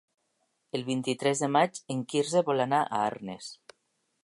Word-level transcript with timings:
El 0.79 0.85
vint-i-tres 0.87 1.43
de 1.43 1.51
maig 1.57 1.77
en 1.97 2.01
Quirze 2.15 2.43
vol 2.49 2.65
anar 2.65 2.83
a 2.87 3.05
Arnes. 3.13 3.55